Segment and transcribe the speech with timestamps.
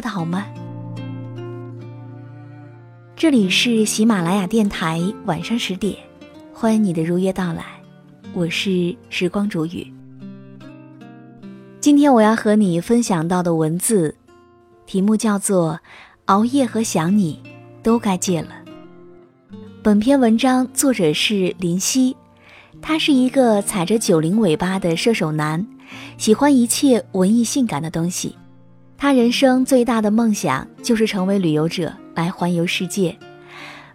[0.00, 0.46] 过得好吗？
[3.14, 5.94] 这里是喜马拉雅电台，晚上十点，
[6.54, 7.66] 欢迎你的如约到来，
[8.32, 9.92] 我是时光煮雨。
[11.82, 14.16] 今天我要和你分享到的文字
[14.86, 15.74] 题目叫做
[16.24, 17.38] 《熬夜和想你
[17.82, 18.48] 都该戒了》。
[19.82, 22.16] 本篇文章作者是林夕，
[22.80, 25.66] 他是一个踩着九零尾巴的射手男。
[26.16, 28.34] 喜欢一切文艺性感的东西，
[29.02, 33.16] 他人生最大的梦想就是成为旅游者来环游世界。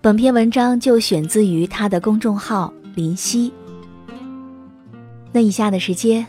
[0.00, 3.52] 本篇文章就选自于他的公众号林夕。
[5.32, 6.24] 那以下的时间，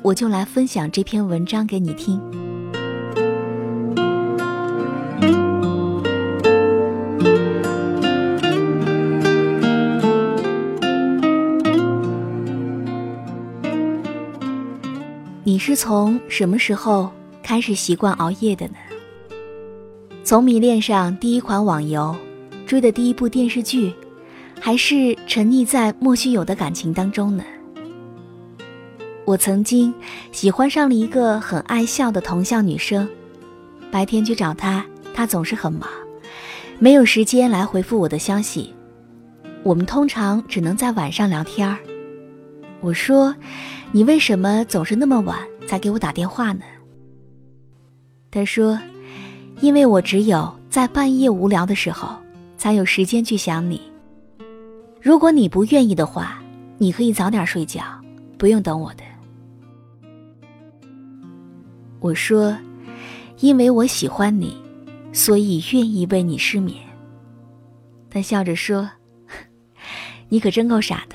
[0.00, 2.20] 我就来分享这篇文章给你听。
[15.42, 17.10] 你是从什么时候
[17.44, 18.74] 开始习惯熬夜的呢？
[20.24, 22.16] 从迷恋上第一款网游，
[22.66, 23.92] 追的第一部电视剧，
[24.58, 27.44] 还是沉溺在莫须有的感情当中呢？
[29.26, 29.92] 我曾经
[30.32, 33.06] 喜欢上了一个很爱笑的同校女生，
[33.90, 34.82] 白天去找她，
[35.12, 35.86] 她总是很忙，
[36.78, 38.72] 没有时间来回复我的消息。
[39.62, 41.76] 我们通常只能在晚上聊天儿。
[42.80, 43.36] 我说。
[43.92, 45.38] 你为什么总是那么晚
[45.68, 46.64] 才给我打电话呢？
[48.34, 48.76] 他说
[49.62, 52.16] ：“因为我只有在半夜无聊的时候，
[52.58, 53.80] 才有时间去想你。
[55.00, 56.42] 如果你不愿意的话，
[56.76, 57.84] 你可以早点睡觉，
[58.36, 59.04] 不用等我的。”
[62.00, 62.58] 我说
[63.38, 64.60] ：“因为我喜欢你，
[65.12, 66.76] 所以愿意为你失眠。”
[68.10, 68.90] 他笑着说
[70.28, 71.14] ：“你可真够傻的。”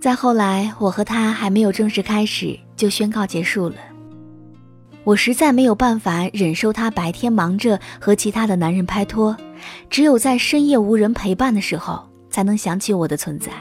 [0.00, 3.74] 再后来，我和他还没有正式开始，就宣告结束了。
[5.04, 9.36] 我实在没有办法忍受他白天忙着和其他的男人拍拖，
[9.90, 13.52] 只有在深夜无人陪伴的时候，才能想起我的存在。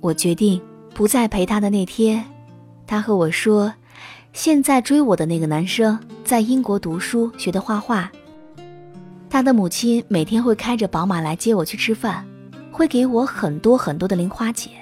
[0.00, 0.60] 我决定
[0.92, 2.24] 不再陪他的那天，
[2.84, 3.72] 他和我说，
[4.32, 8.10] 现在追我的那个男生在英国读书，学的画画。
[9.30, 12.26] 他的母亲每天会开着宝马来接我去吃饭，
[12.72, 14.72] 会给我很多很多的零花钱。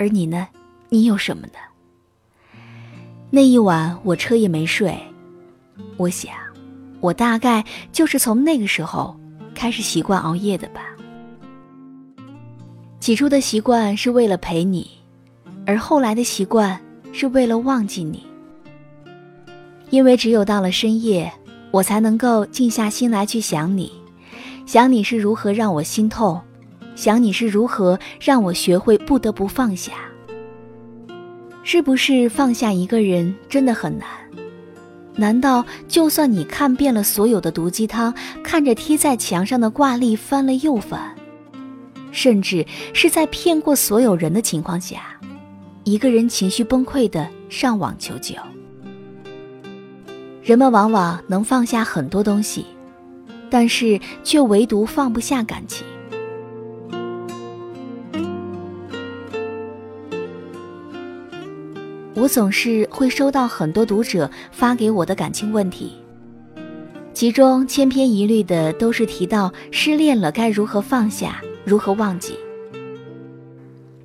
[0.00, 0.48] 而你呢？
[0.88, 1.58] 你有什么呢？
[3.28, 4.98] 那一晚我彻夜没睡，
[5.98, 6.32] 我想，
[7.00, 7.62] 我大概
[7.92, 9.14] 就是从那个时候
[9.54, 10.80] 开始习惯熬夜的吧。
[12.98, 14.90] 起初的习惯是为了陪你，
[15.66, 16.80] 而后来的习惯
[17.12, 18.24] 是为了忘记你。
[19.90, 21.30] 因为只有到了深夜，
[21.70, 23.92] 我才能够静下心来去想你，
[24.64, 26.40] 想你是如何让我心痛。
[27.00, 29.92] 想你是如何让我学会不得不放下？
[31.62, 34.06] 是不是放下一个人真的很难？
[35.14, 38.12] 难道就算你看遍了所有的毒鸡汤，
[38.44, 41.14] 看着贴在墙上的挂历翻了又翻，
[42.12, 45.18] 甚至是在骗过所有人的情况下，
[45.84, 48.34] 一个人情绪崩溃的上网求救？
[50.42, 52.66] 人们往往能放下很多东西，
[53.48, 55.86] 但是却唯独放不下感情。
[62.20, 65.92] 我总是会收到很多读者发给我的感情问题，
[67.14, 72.34] 其中千篇一律的都是提到失恋了该如何放下，如何忘记。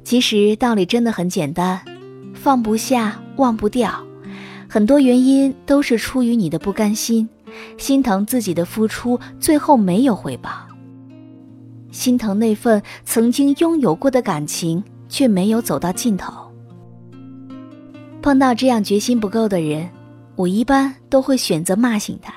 [0.06, 1.82] 其实道理真的很简单，
[2.34, 3.92] 放不下、忘不掉，
[4.70, 7.28] 很多原因都是出于你的不甘心，
[7.78, 10.50] 心疼自己的付出最后没有回报，
[11.92, 16.32] 心疼那份曾经拥有过的感情却没有走到尽头。
[18.26, 19.88] 碰到这样决心不够的人，
[20.36, 22.34] 我一般都会选择骂醒他。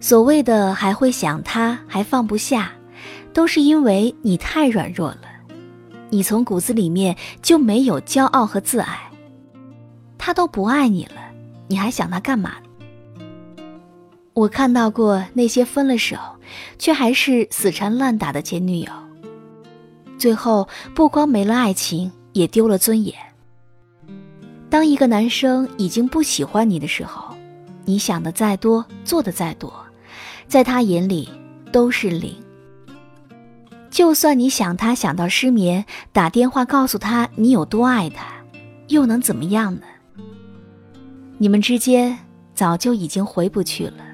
[0.00, 2.72] 所谓的还会想他，还放不下，
[3.32, 5.20] 都是因为你太软弱了，
[6.08, 9.08] 你从骨子里面就没有骄傲和自爱。
[10.18, 11.20] 他都不爱你了，
[11.68, 12.54] 你还想他干嘛？
[14.34, 16.16] 我看到过那些分了手，
[16.76, 18.90] 却还是死缠烂打的前女友，
[20.18, 23.14] 最后不光没了爱情，也丢了尊严。
[24.70, 27.34] 当一个男生已经不喜欢你的时候，
[27.84, 29.72] 你想的再多，做的再多。
[30.46, 31.28] 在他眼里
[31.72, 32.34] 都是零。
[33.90, 38.26] 就算你想他想到失眠，打电话告诉他你有多爱他，
[38.86, 39.82] 又能怎么样呢？
[41.38, 42.16] 你们之间
[42.54, 44.04] 早就已经回不去了。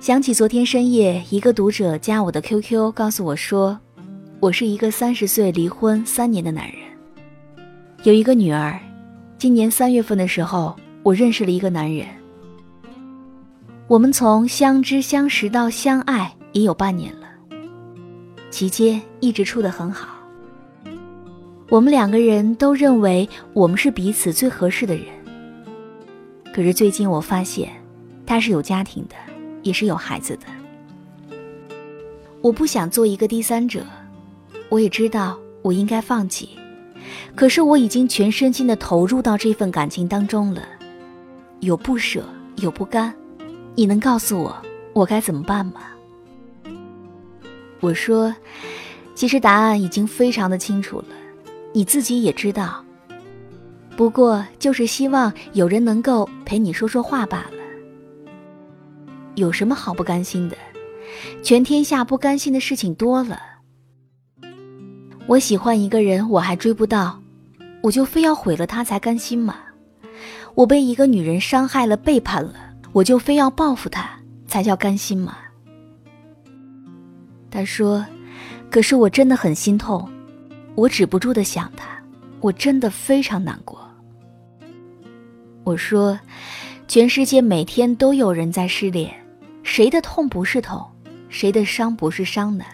[0.00, 3.78] 想起昨天深夜，一个读者加我的 QQ，告诉我说，
[4.40, 6.81] 我是一个三十岁离婚三年的男人，
[8.04, 8.76] 有一个女儿。
[9.38, 12.04] 今年三月份的时候，我认识了一个男人。
[13.86, 17.28] 我们从相知相识到相爱也有半年了，
[18.50, 20.18] 期间一直处得很好。
[21.68, 25.04] 我们两个人都认为我们是彼此最合适的人。
[26.52, 27.70] 可是最近我发现，
[28.26, 29.14] 他是有家庭的，
[29.62, 31.36] 也是有孩子的。
[32.40, 33.86] 我不想做一个第三者，
[34.68, 36.50] 我也知道我应该放弃，
[37.34, 40.62] 可是我已经全身心的投入到这份感情当中了，
[41.60, 42.24] 有不舍，
[42.56, 43.12] 有不甘。
[43.74, 44.54] 你能告诉我
[44.92, 45.80] 我该怎么办吗？
[47.80, 48.34] 我说，
[49.14, 51.06] 其实答案已经非常的清楚了，
[51.72, 52.84] 你自己也知道。
[53.96, 57.58] 不过就是希望有人能够陪你说说话罢了。
[59.34, 60.56] 有什么好不甘心的？
[61.42, 63.40] 全天下不甘心的事情多了。
[65.32, 67.18] 我喜欢一个人，我还追不到，
[67.80, 69.56] 我就非要毁了他才甘心吗？
[70.54, 72.52] 我被一个女人伤害了，背叛了。
[72.92, 74.10] 我就非要报复他
[74.46, 75.38] 才叫甘心吗？
[77.50, 78.04] 他说
[78.68, 80.06] ：“可是我真的很心痛，
[80.74, 81.86] 我止不住的想他，
[82.42, 83.80] 我真的非常难过。”
[85.64, 86.20] 我说
[86.86, 89.10] ：“全世界每天都有人在失恋，
[89.62, 90.86] 谁的痛不是痛，
[91.30, 92.66] 谁的伤不是伤呢？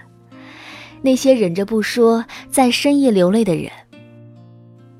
[1.02, 3.70] 那些忍着不说，在深夜流泪的人，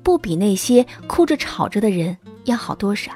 [0.03, 3.11] 不比那些哭着吵着的人要好多少。”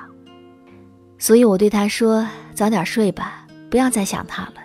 [1.18, 4.56] 所以我对他说：“早点睡吧，不要再想他了，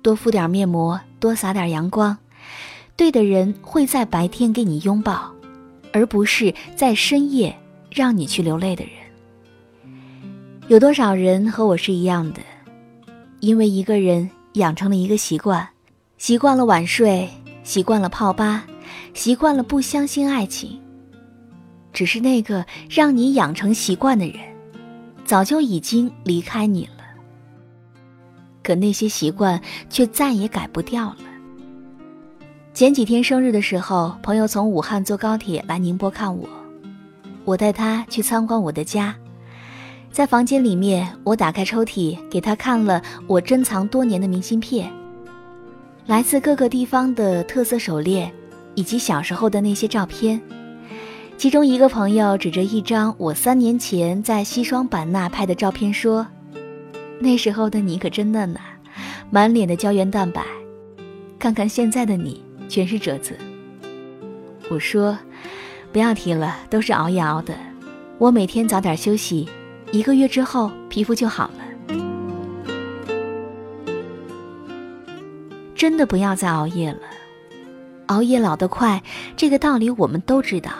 [0.00, 2.16] 多敷点面膜，多撒点阳光。
[2.96, 5.30] 对的人会在白天给你拥抱，
[5.92, 7.54] 而不是在深夜
[7.90, 8.92] 让你去流泪的人。
[10.68, 12.40] 有多少人和我是一样的？
[13.40, 15.68] 因为一个人养成了一个习惯，
[16.16, 17.28] 习惯了晚睡，
[17.62, 18.66] 习惯了泡吧，
[19.14, 20.80] 习惯了不相信爱情。
[21.92, 24.36] 只是那个让你养成习惯的人。”
[25.24, 27.04] 早就已经离开你了，
[28.62, 31.16] 可那些习惯却再也改不掉了。
[32.74, 36.46] 前几天生日的时候，朋友从武汉坐高铁来宁波看我，
[37.44, 39.14] 我带他去参观我的家，
[40.10, 44.92] 在房间里面，我打开抽屉给他看了我珍藏多年的明信片，
[46.06, 48.32] 来自各个地方的特色手链，
[48.74, 50.40] 以及小时候的那些照片。
[51.36, 56.26] 其中一个朋友指着一张我三年前在西双版纳拍的照片说
[57.20, 58.60] ：“那时候的你可真嫩呐，
[59.30, 60.44] 满脸的胶原蛋白。
[61.38, 63.36] 看看现在的你，全是褶子。”
[64.70, 65.16] 我说
[65.92, 67.54] ：“不要提了，都是熬夜熬的。
[68.18, 69.48] 我每天早点休息，
[69.92, 71.64] 一个月之后皮肤就好了。
[75.82, 77.00] 真的不要再熬夜了，
[78.06, 79.02] 熬夜老得快，
[79.36, 80.70] 这个道理我们都知道。”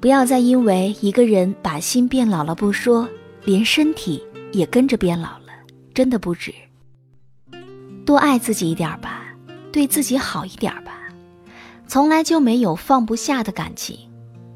[0.00, 3.06] 不要再因为一个人把心变老了不说，
[3.44, 5.48] 连身体也跟着变老了，
[5.92, 6.50] 真的不值。
[8.06, 9.26] 多爱自己一点吧，
[9.70, 11.00] 对自己好一点吧。
[11.86, 13.98] 从来就没有放不下的感情，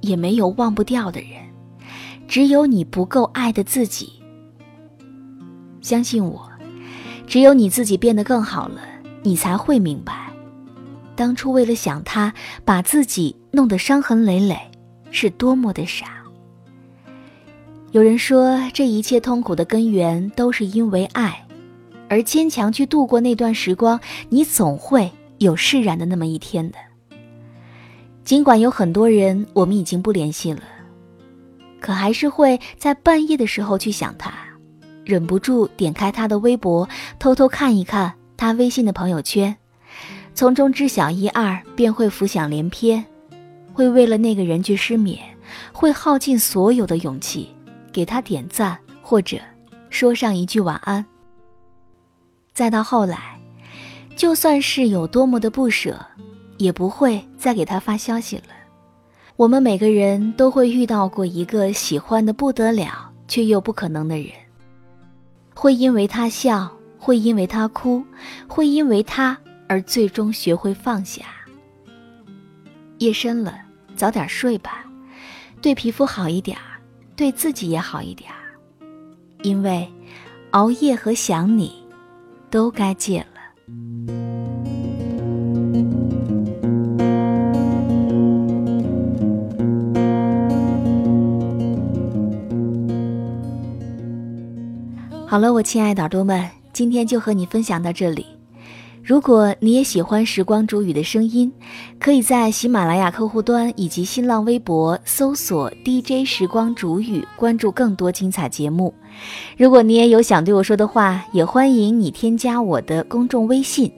[0.01, 1.33] 也没有忘不掉的人，
[2.27, 4.11] 只有你不够爱的自己。
[5.83, 6.51] 相信我，
[7.27, 8.81] 只有你自己变得更好了，
[9.23, 10.31] 你才会明白，
[11.15, 12.33] 当初为了想他，
[12.65, 14.59] 把自己弄得伤痕累累。
[15.15, 16.23] 是多么的傻。
[17.91, 21.47] 有人说，这一切痛苦的根源都是因为爱，
[22.09, 24.01] 而坚强去度过那段时光，
[24.31, 26.79] 你总会有释然的那么一天的。
[28.25, 30.63] 尽管有很多人我们已经不联系了，
[31.79, 34.33] 可还是会在半夜的时候去想他，
[35.05, 36.89] 忍不住点开他的微博，
[37.19, 39.57] 偷偷看一看他微信的朋友圈，
[40.35, 43.05] 从中知晓一二，便会浮想联翩，
[43.73, 45.17] 会为了那个人去失眠，
[45.73, 47.55] 会耗尽所有的勇气
[47.93, 49.39] 给他点赞或者
[49.91, 51.07] 说上一句晚安。
[52.53, 53.39] 再到后来，
[54.17, 56.05] 就算是有多么的不舍。
[56.59, 58.45] 也不会再给他发消息了。
[59.37, 64.27] 我们每个人都会遇到过一个喜欢的不得了却又不可能的人，
[65.55, 66.71] 会因为他笑，
[67.05, 68.05] 会因为他哭，
[68.47, 71.25] 会因为他而最终学会放下。
[72.99, 73.59] 夜深了，
[73.97, 74.85] 早点睡吧，
[75.61, 76.79] 对皮肤好一点儿，
[77.17, 78.39] 对自己也好一点儿，
[79.43, 79.93] 因为
[80.53, 81.75] 熬夜和想你，
[82.49, 83.27] 都该戒了。
[95.27, 98.27] 好了，我亲爱的耳朵们，今天就和你分享到这里。
[99.05, 101.53] 如果你也喜欢时光煮雨的声音，
[101.99, 108.95] 可以在喜马拉雅客户端以及新浪微博搜索 DJ 时光煮雨，关注更多精彩节目。
[109.59, 113.93] 如果你也有想对我说的话，也欢迎你添加我的公众微信，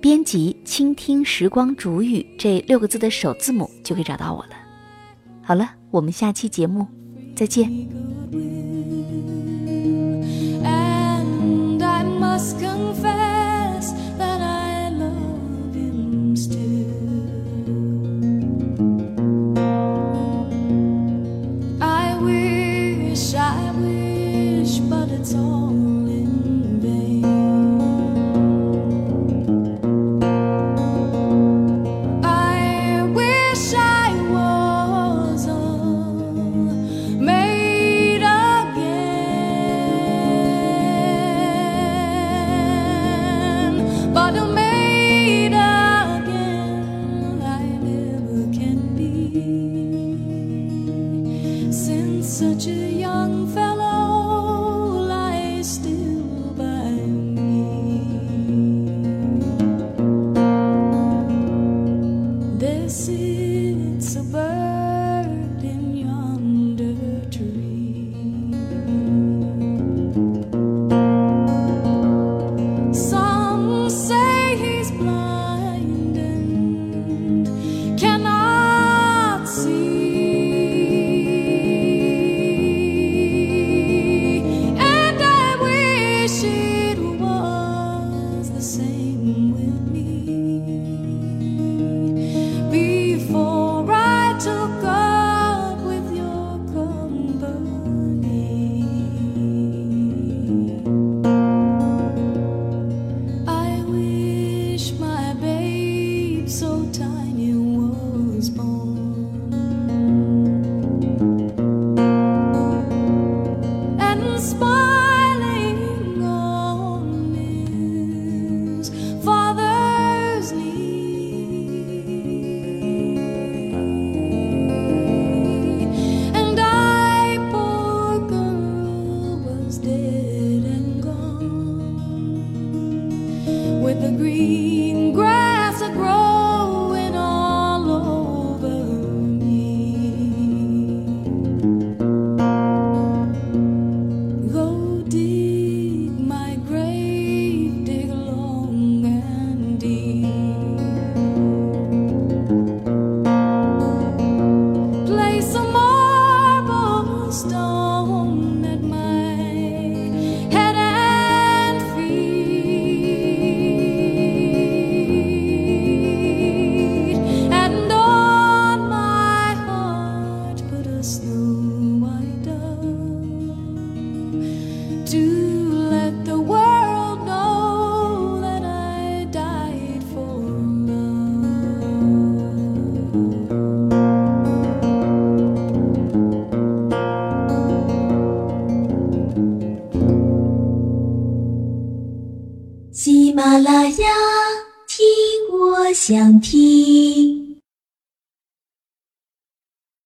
[0.00, 4.56] 编辑“倾听时光煮雨”这六个字的首字母，就可以找到我了。
[5.42, 6.86] 好了，我们下期节目
[7.36, 7.95] 再见。